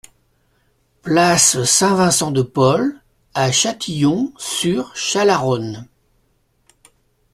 [1.03, 2.99] Place Saint-Vincent de Paul
[3.35, 5.87] à Châtillon-sur-Chalaronne